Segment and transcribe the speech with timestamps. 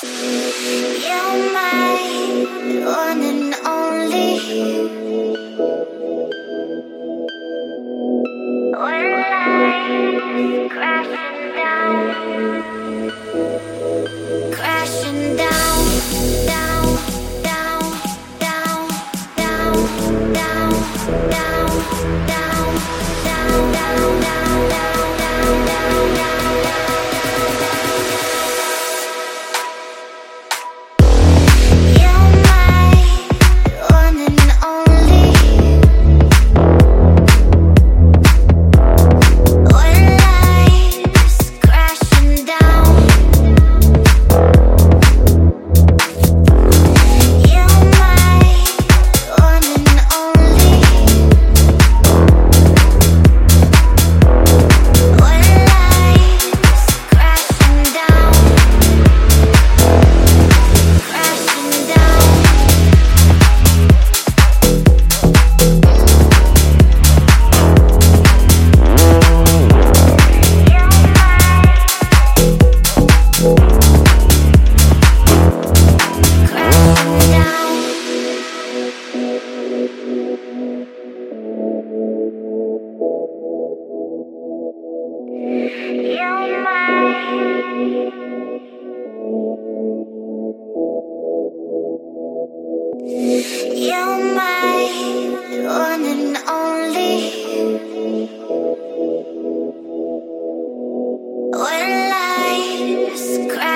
[0.00, 0.16] crashing
[11.54, 12.62] down,
[14.52, 15.49] crashing down,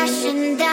[0.04, 0.63] crashing down.